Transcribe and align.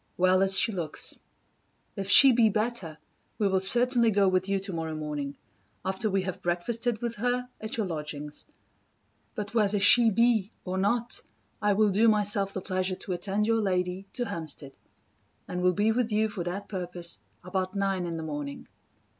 well 0.17 0.41
as 0.41 0.57
she 0.59 0.71
looks. 0.71 1.19
If 1.95 2.09
she 2.09 2.31
be 2.31 2.49
better, 2.49 2.97
we 3.37 3.47
will 3.47 3.59
certainly 3.59 4.09
go 4.09 4.27
with 4.27 4.49
you 4.49 4.59
tomorrow 4.59 4.95
morning, 4.95 5.37
after 5.85 6.09
we 6.09 6.23
have 6.23 6.41
breakfasted 6.41 7.03
with 7.03 7.17
her, 7.17 7.47
at 7.61 7.77
your 7.77 7.85
lodgings. 7.85 8.47
But 9.35 9.53
whether 9.53 9.79
she 9.79 10.09
be, 10.09 10.49
or 10.65 10.79
not, 10.79 11.21
I 11.61 11.73
will 11.73 11.91
do 11.91 12.07
myself 12.07 12.51
the 12.51 12.61
pleasure 12.61 12.95
to 12.95 13.13
attend 13.13 13.45
your 13.45 13.61
lady 13.61 14.07
to 14.13 14.25
Hampstead; 14.25 14.73
and 15.47 15.61
will 15.61 15.73
be 15.73 15.91
with 15.91 16.11
you 16.11 16.29
for 16.29 16.43
that 16.45 16.67
purpose 16.67 17.19
about 17.43 17.75
nine 17.75 18.07
in 18.07 18.17
the 18.17 18.23
morning. 18.23 18.67